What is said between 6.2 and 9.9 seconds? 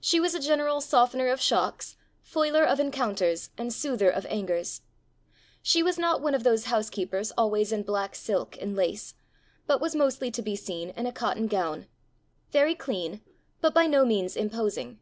one of those housekeepers always in black silk and lace, but